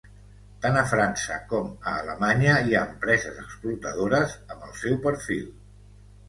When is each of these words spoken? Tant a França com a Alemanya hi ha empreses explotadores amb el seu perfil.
Tant 0.61 0.77
a 0.79 0.85
França 0.91 1.35
com 1.51 1.67
a 1.91 1.93
Alemanya 1.99 2.55
hi 2.69 2.73
ha 2.77 2.81
empreses 2.93 3.37
explotadores 3.45 4.35
amb 4.57 4.65
el 4.71 4.75
seu 4.81 4.99
perfil. 5.07 5.47